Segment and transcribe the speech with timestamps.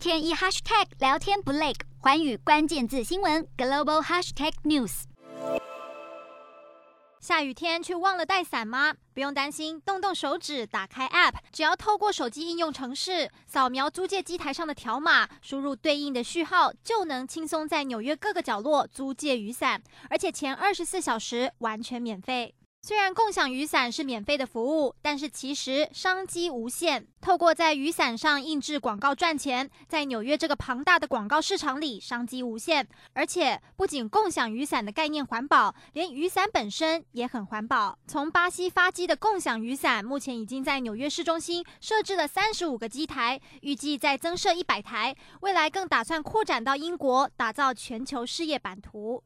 [0.00, 5.02] 天一 hashtag 聊天不累，寰宇关键字新闻 global hashtag news。
[7.20, 8.94] 下雨天却忘了带伞吗？
[9.12, 22.54] 不用担心，动动手指打开 App，只要透过手机应用程式扫描租借机台上的条码，输入对应的序号，就能轻松在纽约各个角落租借雨伞，而且前二十四小时完全免费。
[22.82, 27.06] 虽然共享雨伞是免费的服务，但是其实商机无限。
[27.20, 32.88] 透过在雨伞上印制广告赚钱，在纽约这个庞大的广告市场里，商机无限。
[33.12, 37.98] 而且不仅共享雨伞的概念环保，连雨伞本身也很环保。
[38.06, 45.14] 从巴西发机的共享雨伞，目前已经在纽约市中心设置了三十五个机台，预计再增设一百台。
[45.42, 49.22] 未来更打算扩展到英国，打造全球事业版图。